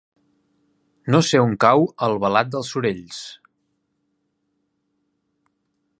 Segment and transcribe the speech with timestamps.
[1.15, 3.19] No sé on cau Albalat dels Sorells.